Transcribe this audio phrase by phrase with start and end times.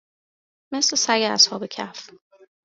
[0.73, 2.09] مثل سگ اصحاب کَهف